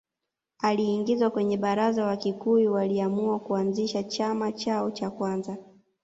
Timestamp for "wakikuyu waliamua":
2.05-3.39